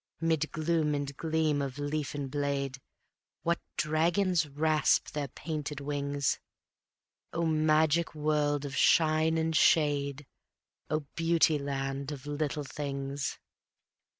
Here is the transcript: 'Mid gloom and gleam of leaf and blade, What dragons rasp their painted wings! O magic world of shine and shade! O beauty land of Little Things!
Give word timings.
'Mid 0.19 0.51
gloom 0.51 0.95
and 0.95 1.15
gleam 1.15 1.61
of 1.61 1.77
leaf 1.77 2.15
and 2.15 2.31
blade, 2.31 2.79
What 3.43 3.61
dragons 3.77 4.47
rasp 4.47 5.09
their 5.09 5.27
painted 5.27 5.79
wings! 5.79 6.39
O 7.33 7.45
magic 7.45 8.15
world 8.15 8.65
of 8.65 8.75
shine 8.75 9.37
and 9.37 9.55
shade! 9.55 10.25
O 10.89 11.01
beauty 11.15 11.59
land 11.59 12.11
of 12.11 12.25
Little 12.25 12.63
Things! 12.63 13.37